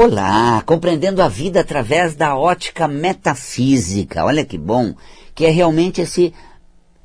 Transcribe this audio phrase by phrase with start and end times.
[0.00, 4.24] Olá, compreendendo a vida através da ótica metafísica.
[4.24, 4.94] Olha que bom,
[5.34, 6.32] que é realmente esse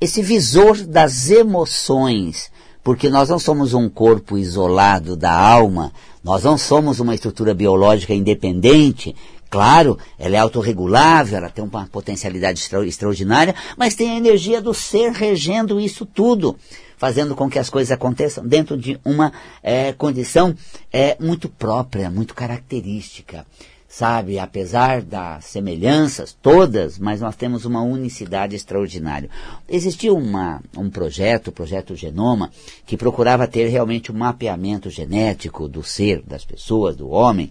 [0.00, 2.52] esse visor das emoções,
[2.84, 8.14] porque nós não somos um corpo isolado da alma, nós não somos uma estrutura biológica
[8.14, 9.12] independente.
[9.50, 14.72] Claro, ela é autorregulável, ela tem uma potencialidade extra, extraordinária, mas tem a energia do
[14.72, 16.56] ser regendo isso tudo
[16.96, 20.54] fazendo com que as coisas aconteçam dentro de uma é, condição
[20.92, 23.46] é, muito própria, muito característica.
[23.86, 29.30] Sabe, apesar das semelhanças todas, mas nós temos uma unicidade extraordinária.
[29.68, 32.50] Existia uma, um projeto, o projeto Genoma,
[32.84, 37.48] que procurava ter realmente um mapeamento genético do ser, das pessoas, do homem,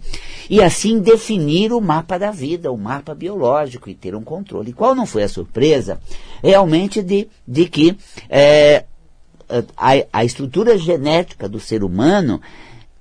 [0.50, 4.72] e assim definir o mapa da vida, o mapa biológico, e ter um controle.
[4.72, 5.98] E qual não foi a surpresa?
[6.44, 7.98] Realmente de, de que
[8.30, 8.84] é,
[9.78, 12.42] a, a estrutura genética do ser humano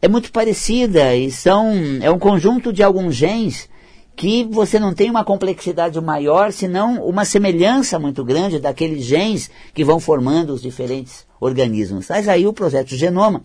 [0.01, 3.69] é muito parecida e são, é um conjunto de alguns genes
[4.15, 9.85] que você não tem uma complexidade maior, senão uma semelhança muito grande daqueles genes que
[9.85, 12.09] vão formando os diferentes organismos.
[12.09, 13.43] Mas aí o projeto Genoma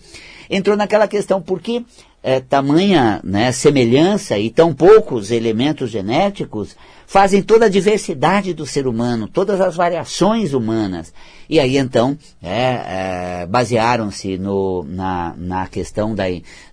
[0.49, 1.85] entrou naquela questão, por que
[2.21, 6.75] é, tamanha né, semelhança e tão poucos elementos genéticos
[7.05, 11.13] fazem toda a diversidade do ser humano, todas as variações humanas.
[11.49, 14.37] E aí então é, é, basearam-se
[14.87, 16.25] na, na questão da,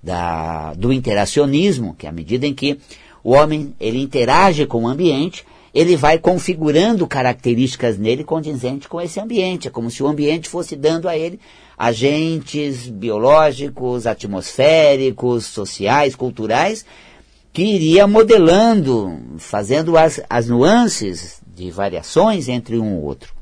[0.02, 2.78] da, do interacionismo, que é à medida em que
[3.24, 9.18] o homem ele interage com o ambiente, ele vai configurando características nele condizentes com esse
[9.18, 9.66] ambiente.
[9.66, 11.40] É como se o ambiente fosse dando a ele
[11.76, 16.84] agentes biológicos, atmosféricos, sociais, culturais,
[17.52, 23.34] que iria modelando, fazendo as, as nuances de variações entre um e outro.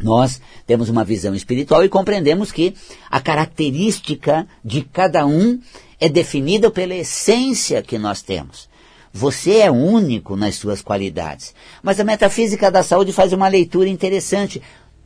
[0.00, 2.74] Nós temos uma visão espiritual e compreendemos que
[3.10, 5.60] a característica de cada um
[6.00, 8.71] é definida pela essência que nós temos.
[9.12, 11.54] Você é único nas suas qualidades.
[11.82, 14.62] Mas a metafísica da saúde faz uma leitura interessante.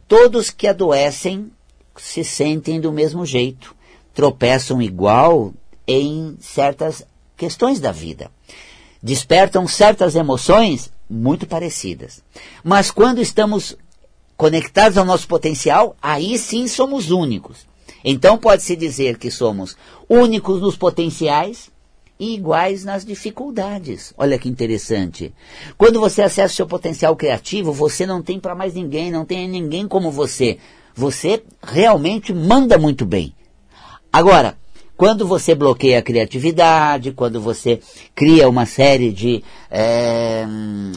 [0.06, 1.50] Todos que adoecem
[1.96, 3.74] se sentem do mesmo jeito,
[4.14, 5.52] tropeçam igual
[5.86, 7.04] em certas
[7.36, 8.30] questões da vida.
[9.02, 12.22] Despertam certas emoções muito parecidas.
[12.62, 13.76] Mas quando estamos
[14.36, 17.66] conectados ao nosso potencial, aí sim somos únicos.
[18.04, 19.76] Então pode-se dizer que somos
[20.08, 21.70] únicos nos potenciais
[22.18, 24.12] e iguais nas dificuldades.
[24.16, 25.32] Olha que interessante.
[25.76, 29.48] Quando você acessa o seu potencial criativo, você não tem para mais ninguém, não tem
[29.48, 30.58] ninguém como você.
[30.94, 33.34] Você realmente manda muito bem.
[34.12, 34.56] Agora,
[34.96, 37.80] quando você bloqueia a criatividade, quando você
[38.14, 40.46] cria uma série de é,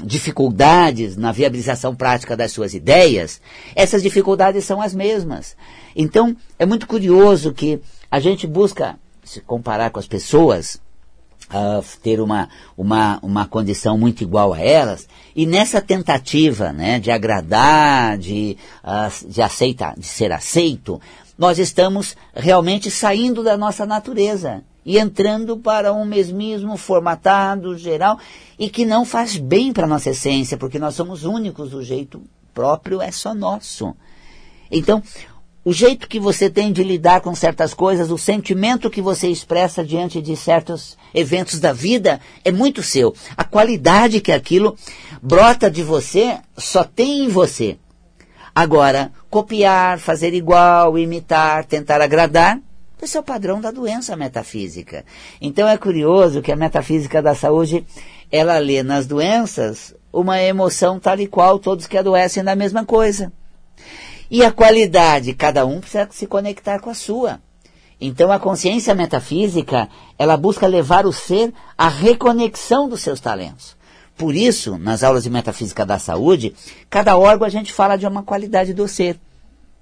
[0.05, 3.41] dificuldades na viabilização prática das suas ideias,
[3.75, 5.57] essas dificuldades são as mesmas.
[5.93, 10.79] Então, é muito curioso que a gente busca se comparar com as pessoas,
[12.01, 18.17] ter uma, uma, uma condição muito igual a elas, e nessa tentativa né, de agradar,
[18.17, 21.01] de, uh, de aceitar, de ser aceito,
[21.37, 28.19] nós estamos realmente saindo da nossa natureza e entrando para um mesmismo formatado, geral,
[28.57, 32.21] e que não faz bem para a nossa essência, porque nós somos únicos, o jeito
[32.53, 33.95] próprio é só nosso.
[34.71, 35.01] Então,
[35.63, 39.83] o jeito que você tem de lidar com certas coisas, o sentimento que você expressa
[39.83, 43.13] diante de certos eventos da vida é muito seu.
[43.35, 44.75] A qualidade que aquilo
[45.21, 47.77] brota de você só tem em você.
[48.55, 52.59] Agora, copiar, fazer igual, imitar, tentar agradar,
[53.01, 55.05] esse é o padrão da doença metafísica.
[55.41, 57.85] Então é curioso que a metafísica da saúde,
[58.31, 63.31] ela lê nas doenças uma emoção tal e qual todos que adoecem da mesma coisa.
[64.29, 67.39] E a qualidade, cada um precisa se conectar com a sua.
[67.99, 73.75] Então a consciência metafísica, ela busca levar o ser à reconexão dos seus talentos.
[74.15, 76.53] Por isso, nas aulas de metafísica da saúde,
[76.89, 79.19] cada órgão a gente fala de uma qualidade do ser.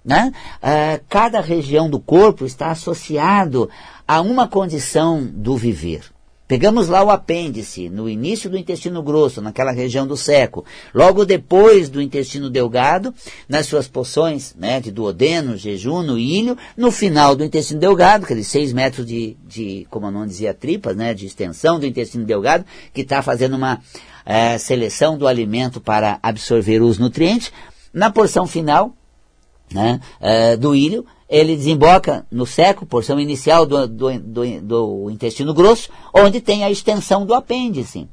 [0.05, 0.31] Né?
[0.57, 3.69] Uh, cada região do corpo está associado
[4.07, 6.03] a uma condição do viver.
[6.47, 10.63] Pegamos lá o apêndice, no início do intestino grosso, naquela região do seco.
[10.93, 13.13] Logo depois do intestino delgado,
[13.49, 16.57] nas suas porções né, de duodeno, jejum, ilho.
[16.77, 21.13] No final do intestino delgado, aqueles seis metros de, de, como não dizia, tripas, né,
[21.13, 23.81] de extensão do intestino delgado, que está fazendo uma
[24.25, 27.51] é, seleção do alimento para absorver os nutrientes.
[27.93, 28.93] Na porção final
[29.69, 35.53] né, é, do ilho, ele desemboca no seco, porção inicial do, do, do, do intestino
[35.53, 38.07] grosso, onde tem a extensão do apêndice.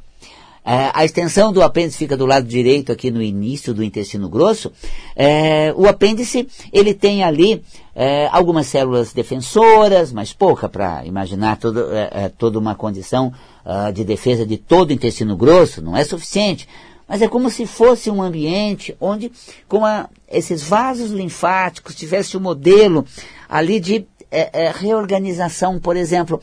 [0.67, 4.73] É, a extensão do apêndice fica do lado direito, aqui no início do intestino grosso.
[5.15, 7.63] É, o apêndice, ele tem ali
[7.95, 13.31] é, algumas células defensoras, mas pouca para imaginar todo, é, é, toda uma condição
[13.65, 16.67] uh, de defesa de todo o intestino grosso, não é suficiente.
[17.07, 19.31] Mas é como se fosse um ambiente onde,
[19.69, 23.05] com a, esses vasos linfáticos, tivesse um modelo
[23.49, 25.79] ali de é, é, reorganização.
[25.79, 26.41] Por exemplo,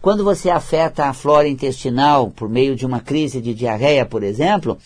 [0.00, 4.78] quando você afeta a flora intestinal por meio de uma crise de diarreia, por exemplo,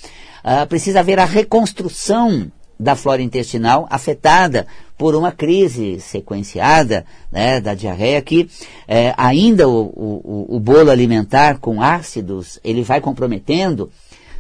[0.44, 4.66] uh, precisa haver a reconstrução da flora intestinal afetada
[4.96, 8.48] por uma crise sequenciada né, da diarreia que
[8.86, 13.90] é, ainda o, o, o, bolo alimentar com ácidos ele vai comprometendo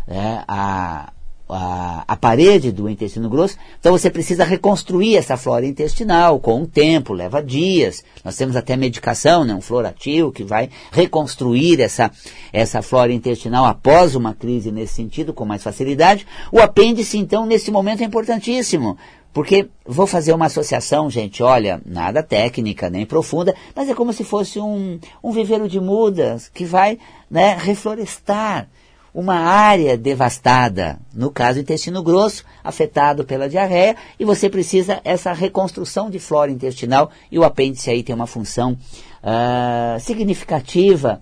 [0.06, 1.12] é, a,
[1.48, 6.66] a, a, parede do intestino grosso, então você precisa reconstruir essa flora intestinal com o
[6.66, 8.04] tempo, leva dias.
[8.24, 12.10] Nós temos até medicação, né, um florativo, que vai reconstruir essa,
[12.52, 16.26] essa flora intestinal após uma crise nesse sentido, com mais facilidade.
[16.52, 18.96] O apêndice, então, nesse momento é importantíssimo.
[19.32, 24.24] Porque vou fazer uma associação, gente, olha, nada técnica nem profunda, mas é como se
[24.24, 26.98] fosse um, um viveiro de mudas que vai
[27.30, 28.68] né, reflorestar
[29.12, 36.10] uma área devastada, no caso intestino grosso, afetado pela diarreia, e você precisa essa reconstrução
[36.10, 41.20] de flora intestinal, e o apêndice aí tem uma função uh, significativa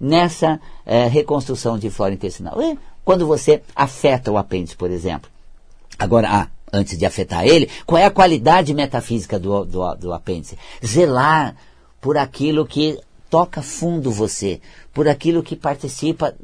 [0.00, 2.60] nessa uh, reconstrução de flora intestinal.
[2.62, 5.30] E quando você afeta o apêndice, por exemplo.
[5.98, 10.58] Agora, ah, antes de afetar ele, qual é a qualidade metafísica do, do, do apêndice?
[10.84, 11.56] Zelar
[12.00, 12.98] por aquilo que
[13.30, 14.60] toca fundo você,
[14.96, 16.34] por aquilo que participa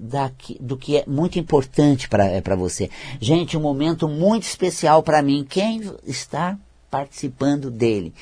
[0.60, 2.90] do que é muito importante para é você.
[3.18, 5.46] Gente, um momento muito especial para mim.
[5.48, 6.58] Quem está
[6.90, 8.12] participando dele?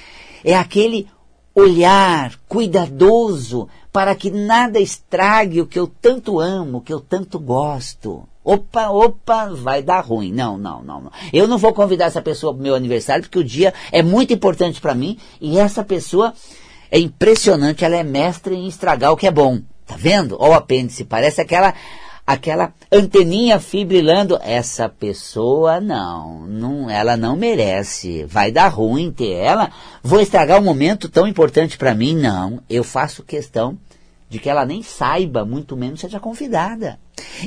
[0.45, 1.09] É aquele
[1.53, 7.37] olhar cuidadoso para que nada estrague o que eu tanto amo, o que eu tanto
[7.41, 8.23] gosto.
[8.45, 10.33] Opa, opa, vai dar ruim.
[10.33, 11.13] Não, não, não, não.
[11.33, 14.33] Eu não vou convidar essa pessoa para o meu aniversário porque o dia é muito
[14.33, 16.33] importante para mim e essa pessoa
[16.89, 19.61] é impressionante, ela é mestre em estragar o que é bom.
[19.91, 20.37] Tá vendo?
[20.39, 21.75] Olha o apêndice, parece aquela
[22.25, 24.39] aquela anteninha fibrilando.
[24.41, 28.25] Essa pessoa não, não, ela não merece.
[28.25, 29.73] Vai dar ruim ter ela.
[30.01, 32.15] Vou estragar um momento tão importante para mim?
[32.15, 33.77] Não, eu faço questão
[34.29, 37.01] de que ela nem saiba, muito menos seja convidada.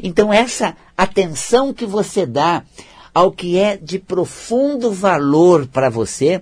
[0.04, 2.62] Então essa atenção que você dá
[3.14, 6.42] ao que é de profundo valor para você,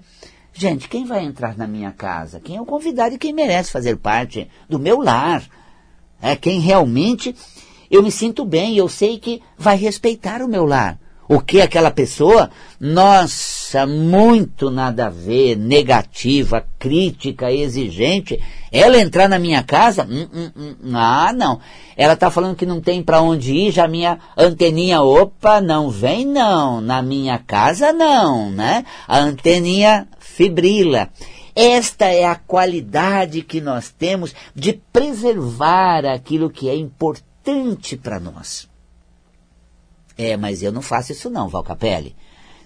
[0.54, 2.42] Gente, quem vai entrar na minha casa?
[2.42, 5.42] Quem é o convidado e quem merece fazer parte do meu lar?
[6.22, 7.36] É quem realmente
[7.92, 10.98] eu me sinto bem, eu sei que vai respeitar o meu lar.
[11.28, 18.38] O que aquela pessoa, nossa, muito nada a ver, negativa, crítica, exigente,
[18.72, 21.60] ela entrar na minha casa, hum, hum, hum, ah, não.
[21.96, 26.26] Ela está falando que não tem para onde ir, já minha anteninha, opa, não vem
[26.26, 28.86] não, na minha casa não, né?
[29.08, 31.10] A anteninha fibrila.
[31.56, 38.70] Esta é a qualidade que nós temos de preservar aquilo que é importante para nós.
[40.18, 42.16] É, mas eu não faço isso não, Valcapelli.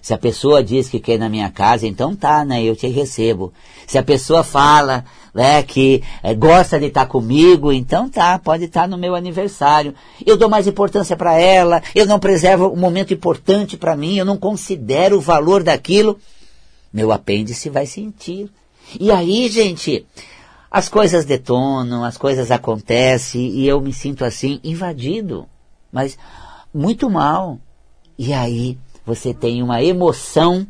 [0.02, 2.62] Se a pessoa diz que quer ir na minha casa, então tá, né?
[2.62, 3.52] Eu te recebo.
[3.88, 5.04] Se a pessoa fala
[5.34, 9.94] né, que é, gosta de estar comigo, então tá, pode estar no meu aniversário.
[10.24, 14.24] Eu dou mais importância para ela, eu não preservo um momento importante para mim, eu
[14.24, 16.20] não considero o valor daquilo
[16.96, 18.50] meu apêndice vai sentir.
[18.98, 20.06] E aí, gente,
[20.70, 25.46] as coisas detonam, as coisas acontecem e eu me sinto assim invadido,
[25.90, 26.18] mas
[26.72, 27.58] muito mal.
[28.18, 30.66] E aí você tem uma emoção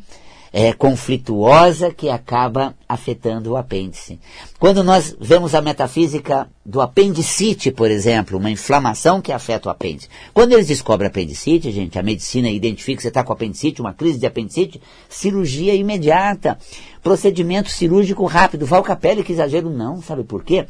[0.52, 4.18] é, conflituosa que acaba afetando o apêndice.
[4.58, 10.08] Quando nós vemos a metafísica do apendicite, por exemplo, uma inflamação que afeta o apêndice.
[10.32, 14.18] Quando eles descobrem apendicite, gente, a medicina identifica que você está com apendicite, uma crise
[14.18, 16.58] de apendicite, cirurgia imediata,
[17.02, 18.66] procedimento cirúrgico rápido.
[18.66, 20.66] Valcapelli, que exagero não, sabe por quê?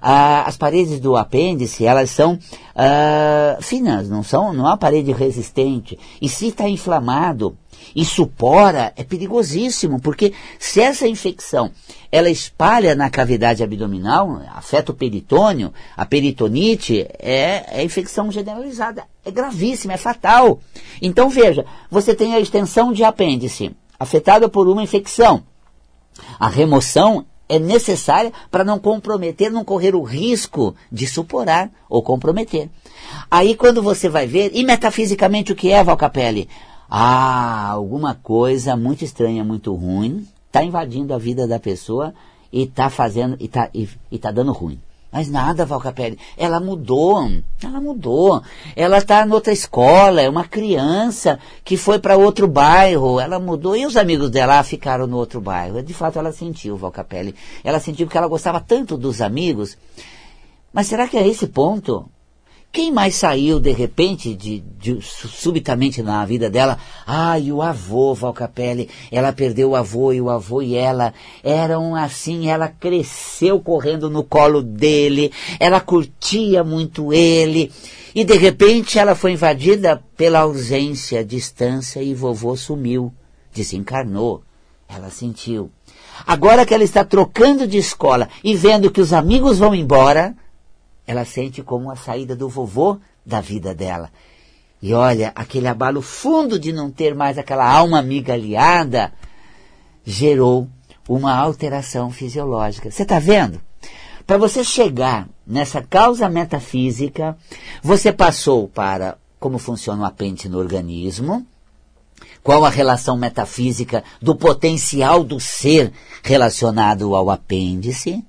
[0.00, 2.38] Ah, as paredes do apêndice, elas são
[2.76, 5.98] ah, finas, não são, não é uma parede resistente.
[6.22, 7.56] E se está inflamado,
[7.94, 11.70] e supora, é perigosíssimo, porque se essa infecção
[12.12, 19.30] ela espalha na cavidade abdominal, afeta o peritônio, a peritonite é, é infecção generalizada, é
[19.30, 20.60] gravíssima, é fatal.
[21.00, 25.44] Então veja, você tem a extensão de apêndice, afetada por uma infecção.
[26.38, 32.68] A remoção é necessária para não comprometer, não correr o risco de suporar ou comprometer.
[33.30, 36.48] Aí quando você vai ver, e metafisicamente o que é, Valcapelli?
[36.90, 42.12] Ah, alguma coisa muito estranha, muito ruim, está invadindo a vida da pessoa
[42.52, 44.80] e está fazendo, e está e, e tá dando ruim.
[45.12, 46.18] Mas nada, Valcapelli.
[46.36, 47.28] Ela mudou.
[47.62, 48.42] Ela mudou.
[48.76, 50.20] Ela está em outra escola.
[50.20, 53.18] É uma criança que foi para outro bairro.
[53.18, 53.76] Ela mudou.
[53.76, 55.82] E os amigos dela ficaram no outro bairro.
[55.82, 57.34] De fato, ela sentiu, Valcapelli.
[57.64, 59.76] Ela sentiu que ela gostava tanto dos amigos.
[60.72, 62.08] Mas será que é esse ponto?
[62.72, 66.78] Quem mais saiu de repente, de, de, subitamente na vida dela?
[67.04, 71.12] Ai, o avô, Valcapelli, ela perdeu o avô e o avô e ela
[71.42, 77.72] eram assim, ela cresceu correndo no colo dele, ela curtia muito ele,
[78.14, 83.12] e de repente ela foi invadida pela ausência, distância e vovô sumiu,
[83.52, 84.42] desencarnou.
[84.88, 85.70] Ela sentiu.
[86.24, 90.34] Agora que ela está trocando de escola e vendo que os amigos vão embora,
[91.10, 94.12] ela sente como a saída do vovô da vida dela.
[94.80, 99.12] E olha, aquele abalo fundo de não ter mais aquela alma amiga aliada
[100.04, 100.68] gerou
[101.08, 102.92] uma alteração fisiológica.
[102.92, 103.60] Você está vendo?
[104.24, 107.36] Para você chegar nessa causa metafísica,
[107.82, 111.44] você passou para como funciona o apêndice no organismo,
[112.40, 118.24] qual a relação metafísica do potencial do ser relacionado ao apêndice,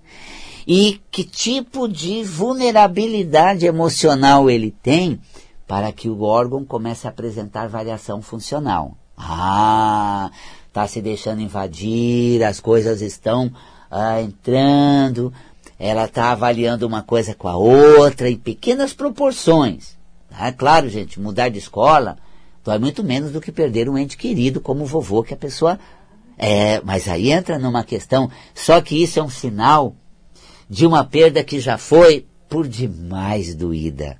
[0.68, 5.20] e que tipo de vulnerabilidade emocional ele tem
[5.68, 8.98] para que o órgão comece a apresentar variação funcional.
[9.18, 10.30] Ah,
[10.68, 13.52] está se deixando invadir, as coisas estão
[13.90, 15.34] ah, entrando,
[15.80, 19.98] ela está avaliando uma coisa com a outra em pequenas proporções.
[20.32, 22.18] Ah, claro, gente, mudar de escola
[22.64, 25.80] dói muito menos do que perder um ente querido como o vovô que a pessoa
[26.38, 29.96] é, mas aí entra numa questão, só que isso é um sinal
[30.72, 34.18] de uma perda que já foi por demais doída.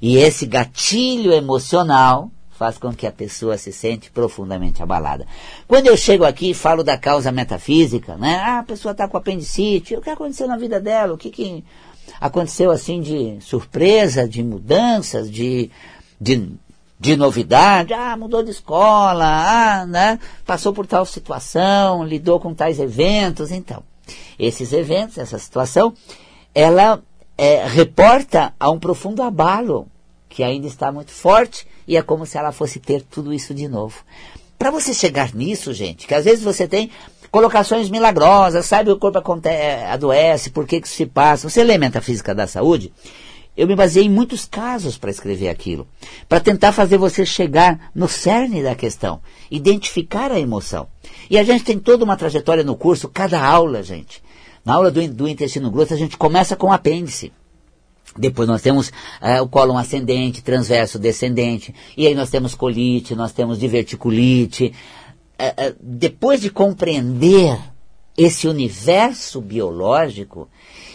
[0.00, 5.26] E esse gatilho emocional faz com que a pessoa se sente profundamente abalada.
[5.66, 8.36] Quando eu chego aqui e falo da causa metafísica, né?
[8.36, 11.12] Ah, a pessoa está com apendicite, o que aconteceu na vida dela?
[11.12, 11.62] O que, que
[12.18, 15.70] aconteceu assim de surpresa, de mudanças, de,
[16.18, 16.50] de,
[16.98, 17.92] de novidade?
[17.92, 20.18] Ah, mudou de escola, ah, né?
[20.46, 23.82] Passou por tal situação, lidou com tais eventos, então.
[24.38, 25.94] Esses eventos, essa situação,
[26.54, 27.02] ela
[27.36, 29.86] é, reporta a um profundo abalo
[30.28, 33.66] que ainda está muito forte e é como se ela fosse ter tudo isso de
[33.66, 34.04] novo.
[34.58, 36.90] Para você chegar nisso, gente, que às vezes você tem
[37.30, 41.48] colocações milagrosas, sabe o corpo acontece, adoece, por que, que isso se passa.
[41.48, 42.92] Você lê Metafísica da Saúde?
[43.58, 45.88] Eu me baseei em muitos casos para escrever aquilo,
[46.28, 50.86] para tentar fazer você chegar no cerne da questão, identificar a emoção.
[51.28, 54.22] E a gente tem toda uma trajetória no curso, cada aula, gente.
[54.64, 57.32] Na aula do, do intestino grosso, a gente começa com o apêndice.
[58.16, 61.74] Depois nós temos uh, o cólon ascendente, transverso, descendente.
[61.96, 64.72] E aí nós temos colite, nós temos diverticulite.
[65.36, 67.58] Uh, uh, depois de compreender
[68.16, 70.48] esse universo biológico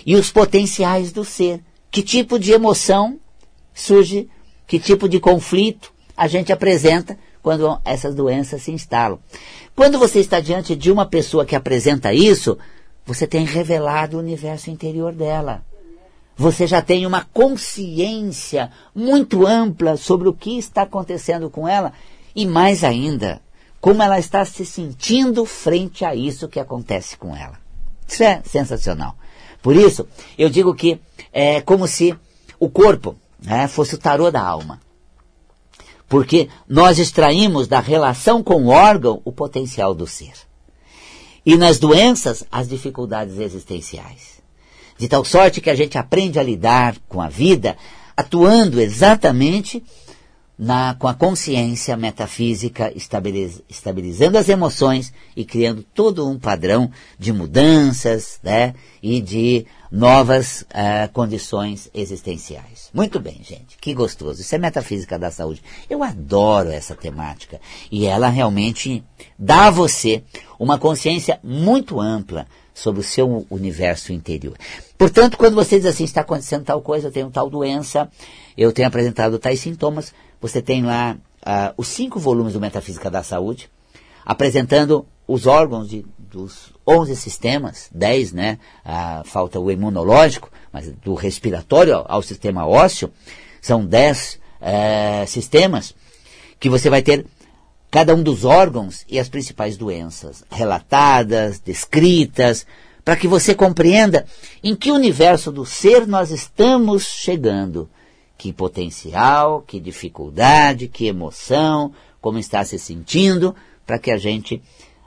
[0.06, 1.62] e os potenciais do ser,
[1.94, 3.20] que tipo de emoção
[3.72, 4.28] surge,
[4.66, 9.20] que tipo de conflito a gente apresenta quando essas doenças se instalam.
[9.76, 12.58] Quando você está diante de uma pessoa que apresenta isso,
[13.06, 15.64] você tem revelado o universo interior dela.
[16.36, 21.94] Você já tem uma consciência muito ampla sobre o que está acontecendo com ela
[22.36, 23.40] e mais ainda,
[23.80, 27.60] como ela está se sentindo frente a isso que acontece com ela.
[28.08, 29.16] Isso é sensacional.
[29.64, 30.06] Por isso,
[30.38, 31.00] eu digo que
[31.32, 32.14] é como se
[32.60, 34.80] o corpo né, fosse o tarô da alma.
[36.08, 40.34] Porque nós extraímos da relação com o órgão o potencial do ser.
[41.46, 44.42] E nas doenças, as dificuldades existenciais.
[44.98, 47.78] De tal sorte que a gente aprende a lidar com a vida
[48.16, 49.82] atuando exatamente
[50.58, 57.34] na, com a consciência metafísica, estabiliz, estabilizando as emoções e criando todo um padrão de
[57.34, 62.90] mudanças né, e de novas uh, condições existenciais.
[62.94, 64.42] Muito bem, gente, que gostoso.
[64.42, 65.62] Isso é metafísica da saúde.
[65.90, 67.60] Eu adoro essa temática
[67.92, 69.04] e ela realmente
[69.38, 70.24] dá a você
[70.60, 74.56] uma consciência muito ampla sobre o seu universo interior.
[74.98, 78.10] Portanto, quando você diz assim, está acontecendo tal coisa, eu tenho tal doença,
[78.58, 83.24] eu tenho apresentado tais sintomas, você tem lá uh, os cinco volumes do Metafísica da
[83.24, 83.70] Saúde,
[84.26, 88.60] apresentando os órgãos de, dos 11 sistemas, 10, né?
[88.86, 93.12] Uh, falta o imunológico, mas do respiratório ao, ao sistema ósseo,
[93.62, 95.96] são 10 uh, eh, sistemas
[96.60, 97.26] que você vai ter
[97.94, 102.66] cada um dos órgãos e as principais doenças relatadas, descritas,
[103.06, 104.26] para que você compreenda
[104.64, 107.88] em que universo do ser nós estamos chegando
[108.36, 114.60] que potencial, que dificuldade, que emoção, como está se sentindo, para que a gente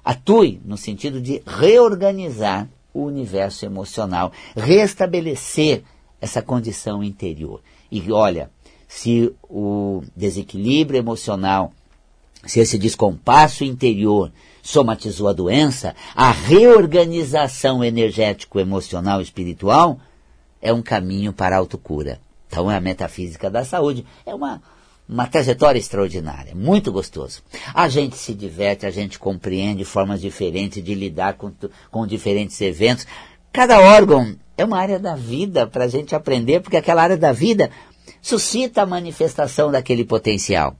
[0.04, 5.82] atue no sentido de reorganizar o universo emocional, restabelecer
[6.20, 7.60] essa condição interior.
[7.90, 8.48] E olha,
[8.86, 11.72] se o desequilíbrio emocional,
[12.46, 19.98] se esse descompasso interior somatizou a doença, a reorganização energético, emocional e espiritual
[20.60, 22.20] é um caminho para a autocura.
[22.48, 24.04] Então é a metafísica da saúde.
[24.24, 24.62] É uma,
[25.08, 27.42] uma trajetória extraordinária, muito gostoso.
[27.72, 31.52] A gente se diverte, a gente compreende formas diferentes de lidar com,
[31.90, 33.06] com diferentes eventos.
[33.52, 37.32] Cada órgão é uma área da vida para a gente aprender, porque aquela área da
[37.32, 37.70] vida
[38.20, 40.76] suscita a manifestação daquele potencial.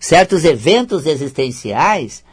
[0.00, 2.24] Certos eventos existenciais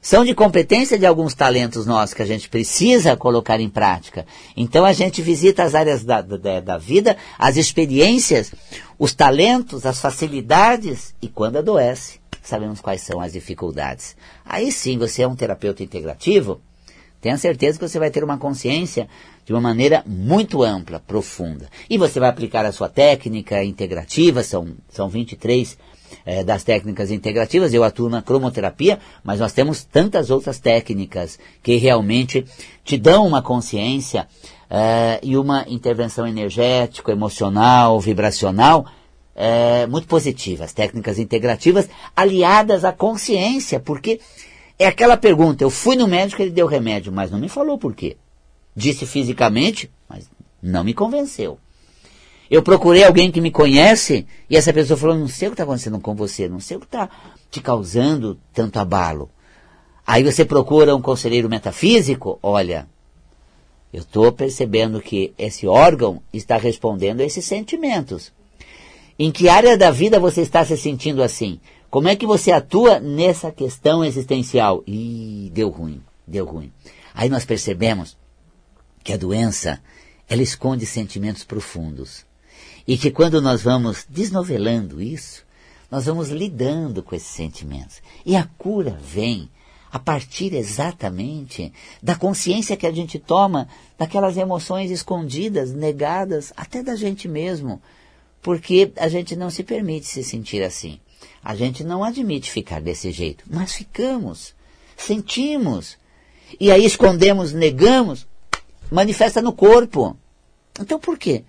[0.00, 4.24] são de competência de alguns talentos nossos que a gente precisa colocar em prática.
[4.56, 8.54] Então a gente visita as áreas da, da, da vida, as experiências,
[8.98, 14.16] os talentos, as facilidades e quando adoece, sabemos quais são as dificuldades.
[14.42, 16.62] Aí sim você é um terapeuta integrativo,
[17.20, 19.06] tenha certeza que você vai ter uma consciência
[19.44, 21.68] de uma maneira muito ampla, profunda.
[21.90, 25.76] E você vai aplicar a sua técnica integrativa, são, são 23
[26.24, 31.76] é, das técnicas integrativas, eu atuo na cromoterapia, mas nós temos tantas outras técnicas que
[31.76, 32.44] realmente
[32.84, 34.28] te dão uma consciência
[34.68, 38.86] é, e uma intervenção energético, emocional, vibracional
[39.34, 40.64] é, muito positiva.
[40.64, 44.20] As técnicas integrativas aliadas à consciência, porque
[44.78, 47.94] é aquela pergunta, eu fui no médico, ele deu remédio, mas não me falou por
[47.94, 48.16] quê.
[48.76, 50.30] Disse fisicamente, mas
[50.62, 51.58] não me convenceu.
[52.50, 55.62] Eu procurei alguém que me conhece e essa pessoa falou: não sei o que está
[55.62, 57.08] acontecendo com você, não sei o que está
[57.50, 59.30] te causando tanto abalo.
[60.04, 62.88] Aí você procura um conselheiro metafísico, olha,
[63.92, 68.32] eu estou percebendo que esse órgão está respondendo a esses sentimentos.
[69.16, 71.60] Em que área da vida você está se sentindo assim?
[71.88, 74.82] Como é que você atua nessa questão existencial?
[74.86, 76.72] Ih, deu ruim, deu ruim.
[77.14, 78.16] Aí nós percebemos
[79.04, 79.80] que a doença,
[80.28, 82.24] ela esconde sentimentos profundos.
[82.86, 85.44] E que quando nós vamos desnovelando isso,
[85.90, 88.00] nós vamos lidando com esses sentimentos.
[88.24, 89.50] E a cura vem
[89.92, 93.68] a partir exatamente da consciência que a gente toma
[93.98, 97.82] daquelas emoções escondidas, negadas, até da gente mesmo.
[98.40, 101.00] Porque a gente não se permite se sentir assim.
[101.42, 103.44] A gente não admite ficar desse jeito.
[103.50, 104.54] Mas ficamos,
[104.96, 105.98] sentimos.
[106.58, 108.26] E aí escondemos, negamos,
[108.90, 110.16] manifesta no corpo.
[110.80, 111.44] Então por quê?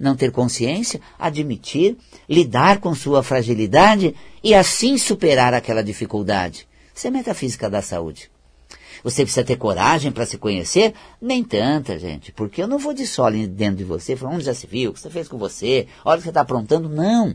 [0.00, 6.66] Não ter consciência, admitir, lidar com sua fragilidade e assim superar aquela dificuldade.
[6.94, 8.30] Isso é metafísica da saúde.
[9.04, 10.94] Você precisa ter coragem para se conhecer?
[11.20, 14.54] Nem tanta, gente, porque eu não vou de solo dentro de você, falando onde já
[14.54, 16.88] se viu, o que você fez com você, olha o que você está aprontando.
[16.88, 17.34] Não.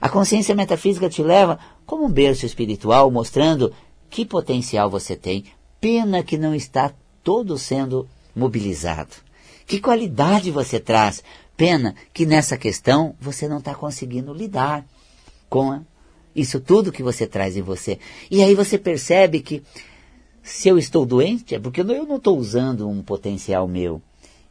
[0.00, 3.72] A consciência metafísica te leva como um berço espiritual, mostrando
[4.10, 5.44] que potencial você tem.
[5.80, 9.16] Pena que não está todo sendo mobilizado.
[9.66, 11.22] Que qualidade você traz
[11.56, 14.84] Pena que nessa questão você não está conseguindo lidar
[15.48, 15.82] com
[16.34, 17.98] isso tudo que você traz em você.
[18.30, 19.62] E aí você percebe que
[20.42, 24.02] se eu estou doente é porque eu não estou usando um potencial meu.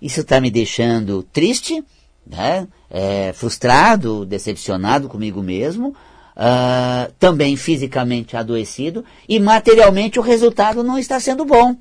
[0.02, 1.84] Isso está me deixando triste,
[2.26, 2.68] né?
[2.89, 11.20] É, frustrado, decepcionado comigo mesmo, uh, também fisicamente adoecido e materialmente o resultado não está
[11.20, 11.76] sendo bom.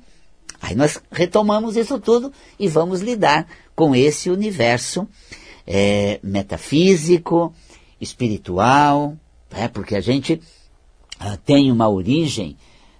[0.61, 5.07] Aí nós retomamos isso tudo e vamos lidar com esse universo
[5.65, 7.53] é, metafísico,
[7.99, 9.17] espiritual,
[9.51, 10.41] é, porque a gente
[11.19, 12.57] ah, tem uma origem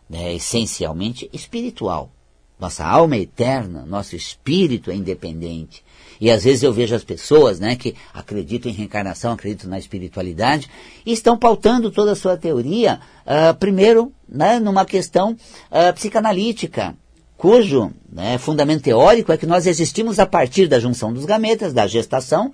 [0.10, 2.12] né, essencialmente espiritual.
[2.60, 5.84] Nossa alma é eterna, nosso espírito é independente.
[6.22, 10.70] E às vezes eu vejo as pessoas né, que acreditam em reencarnação, acreditam na espiritualidade,
[11.06, 16.96] e estão pautando toda a sua teoria, uh, primeiro, né, numa questão uh, psicanalítica,
[17.44, 21.86] cujo né, fundamento teórico é que nós existimos a partir da junção dos gametas, da
[21.86, 22.54] gestação,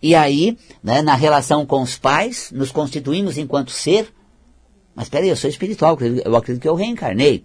[0.00, 4.10] e aí, né, na relação com os pais, nos constituímos enquanto ser.
[4.94, 7.44] Mas peraí, eu sou espiritual, eu acredito que eu reencarnei.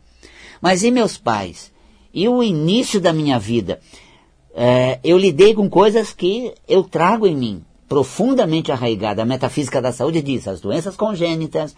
[0.61, 1.73] Mas e meus pais?
[2.13, 3.81] E o início da minha vida?
[4.55, 9.23] É, eu lidei com coisas que eu trago em mim, profundamente arraigada.
[9.23, 11.75] A metafísica da saúde diz as doenças congênitas,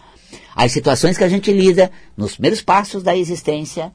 [0.54, 3.92] as situações que a gente lida nos primeiros passos da existência,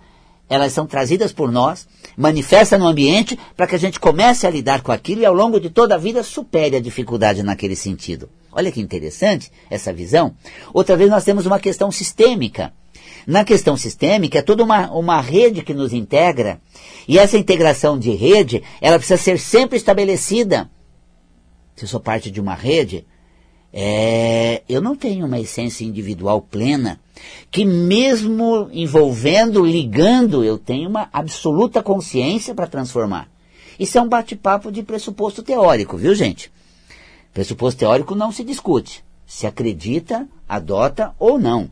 [0.50, 4.82] elas são trazidas por nós, manifesta no ambiente para que a gente comece a lidar
[4.82, 8.30] com aquilo e ao longo de toda a vida supere a dificuldade naquele sentido.
[8.52, 10.36] Olha que interessante essa visão.
[10.74, 12.72] Outra vez nós temos uma questão sistêmica.
[13.28, 16.62] Na questão sistêmica é toda uma, uma rede que nos integra
[17.08, 20.70] e essa integração de rede ela precisa ser sempre estabelecida.
[21.76, 23.06] Se eu sou parte de uma rede,
[23.74, 27.00] é, eu não tenho uma essência individual plena,
[27.52, 33.30] que mesmo envolvendo, ligando, eu tenho uma absoluta consciência para transformar.
[33.80, 36.52] Isso é um bate-papo de pressuposto teórico, viu gente?
[37.34, 39.04] Pressuposto teórico não se discute.
[39.26, 41.70] Se acredita, adota ou não.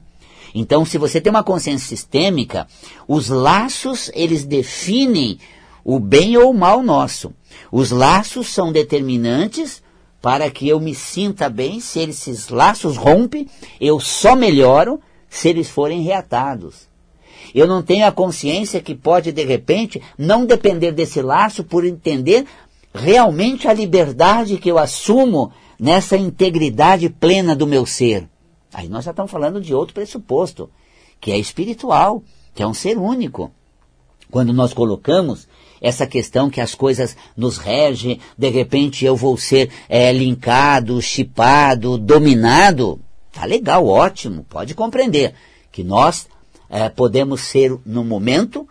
[0.53, 2.67] Então, se você tem uma consciência sistêmica,
[3.07, 5.39] os laços, eles definem
[5.83, 7.33] o bem ou o mal nosso.
[7.71, 9.81] Os laços são determinantes
[10.21, 11.79] para que eu me sinta bem.
[11.79, 13.47] Se esses laços rompem,
[13.81, 15.01] eu só melhoro
[15.33, 16.87] se eles forem reatados.
[17.55, 22.45] Eu não tenho a consciência que pode, de repente, não depender desse laço por entender
[22.93, 28.29] realmente a liberdade que eu assumo nessa integridade plena do meu ser.
[28.71, 30.69] Aí nós já estamos falando de outro pressuposto,
[31.19, 33.51] que é espiritual, que é um ser único.
[34.29, 35.47] Quando nós colocamos
[35.81, 41.97] essa questão que as coisas nos regem, de repente eu vou ser é, linkado, chipado,
[41.97, 42.99] dominado,
[43.33, 45.33] tá legal, ótimo, pode compreender
[45.71, 46.27] que nós
[46.69, 48.67] é, podemos ser, no momento,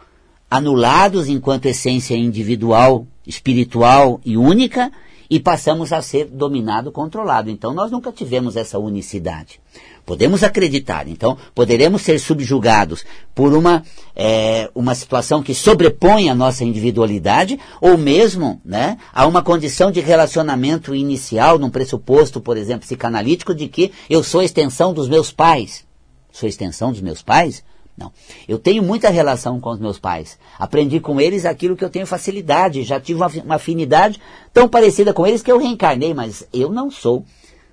[0.49, 4.91] anulados enquanto essência individual, espiritual e única,
[5.29, 7.51] e passamos a ser dominado, controlado.
[7.51, 9.61] Então nós nunca tivemos essa unicidade.
[10.05, 13.85] Podemos acreditar, então poderemos ser subjugados por uma,
[14.17, 20.01] é, uma situação que sobrepõe a nossa individualidade, ou mesmo né, a uma condição de
[20.01, 25.85] relacionamento inicial, num pressuposto, por exemplo, psicanalítico, de que eu sou extensão dos meus pais.
[26.33, 27.63] Sou extensão dos meus pais?
[27.97, 28.11] Não.
[28.49, 30.39] Eu tenho muita relação com os meus pais.
[30.59, 32.83] Aprendi com eles aquilo que eu tenho facilidade.
[32.83, 34.21] Já tive uma, uma afinidade
[34.53, 37.25] tão parecida com eles que eu reencarnei, mas eu não sou,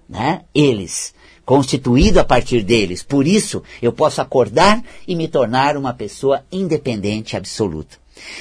[0.07, 0.41] né?
[0.53, 1.13] Eles.
[1.49, 3.01] Constituído a partir deles.
[3.01, 7.97] Por isso, eu posso acordar e me tornar uma pessoa independente absoluta.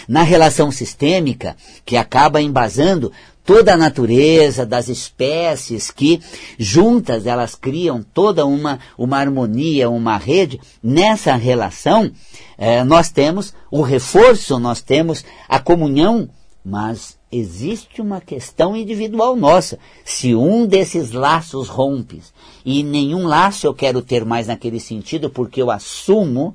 [0.07, 3.11] Na relação sistêmica, que acaba embasando
[3.47, 6.21] toda a natureza das espécies que
[6.59, 12.13] juntas elas criam toda uma, uma harmonia, uma rede, nessa relação
[12.59, 16.29] eh, nós temos o reforço, nós temos a comunhão,
[16.63, 19.79] mas existe uma questão individual nossa.
[20.05, 22.23] Se um desses laços rompe,
[22.65, 26.55] e nenhum laço eu quero ter mais naquele sentido, porque eu assumo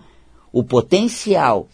[0.51, 1.67] o potencial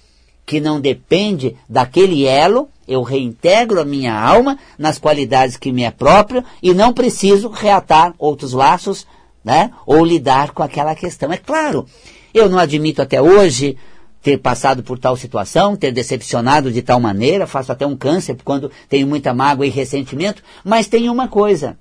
[0.46, 5.92] que não depende daquele elo, eu reintegro a minha alma nas qualidades que me é
[5.92, 9.06] próprio e não preciso reatar outros laços,
[9.44, 9.72] né?
[9.86, 11.32] Ou lidar com aquela questão.
[11.32, 11.86] É claro,
[12.34, 13.78] eu não admito até hoje
[14.22, 18.72] ter passado por tal situação, ter decepcionado de tal maneira, faço até um câncer quando
[18.88, 21.78] tenho muita mágoa e ressentimento, mas tem uma coisa.